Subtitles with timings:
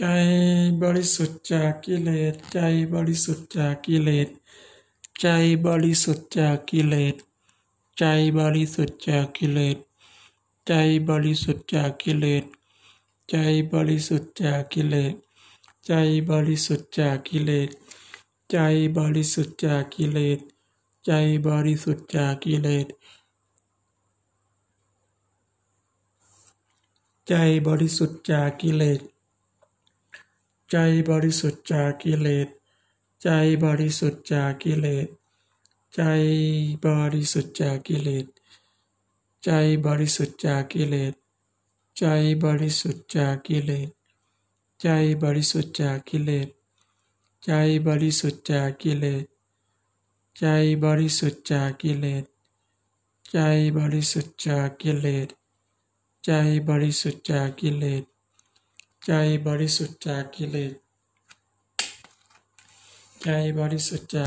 [0.00, 0.04] ใจ
[0.82, 2.58] บริสุทธิ์จากกิเลส ใจ
[2.92, 4.28] บริสุทธิ์จากกิเลส
[5.20, 5.26] ใจ
[5.66, 7.14] บริสุทธิ์จากกิเลส
[7.98, 8.04] ใจ
[8.38, 9.76] บริสุทธิ์จากกิเลส
[10.66, 10.72] ใจ
[11.08, 12.44] บริสุทธิ์จากกิเลส
[13.28, 13.34] ใจ
[13.72, 15.14] บริสุทธิ์จากกิเลส
[15.86, 15.92] ใจ
[16.28, 17.68] บริสุทธิ์จากกิเลส
[18.50, 18.56] ใจ
[18.96, 20.38] บริสุทธิ์จากกิเลส
[21.06, 21.10] ใจ
[21.46, 22.86] บริสุทธิ์จากกิเลส
[27.28, 27.32] ใจ
[27.66, 29.00] บริสุทธิ์จากกิเลส
[30.70, 30.76] ใจ
[31.08, 32.48] บริสุทธิ์จากกิเลส
[33.22, 33.28] ใจ
[33.64, 35.08] บริสุทธิ์จากกิเลส
[35.94, 36.00] ใจ
[36.84, 38.26] บริสุทธิ์จากกิเลส
[39.44, 39.50] ใจ
[39.84, 41.12] บริสุทธิ์จากกิเลส
[41.98, 42.04] ใจ
[42.42, 43.88] บริสุทธิ์จากกิเลส
[44.82, 44.88] ใจ
[45.22, 46.48] บริสุทธิ์จากกิเลส
[47.44, 47.50] ใจ
[47.86, 49.26] บริสุทธิ์จากกิเลส
[50.38, 50.44] ใจ
[50.84, 52.24] บริสุทธิ์จากกิเลส
[53.30, 53.38] ใจ
[53.76, 55.28] บริสุทธิ์จากกิเลส
[56.24, 56.30] ใจ
[56.68, 58.04] บริสุทธิ์จากกิเลส
[59.10, 59.14] ใจ
[59.46, 60.72] บริสุทธิ์จากกิเลส
[63.22, 64.24] ใจบริสุทธิ์จาก